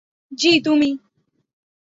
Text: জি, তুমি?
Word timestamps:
জি, 0.31 0.51
তুমি? 0.65 0.89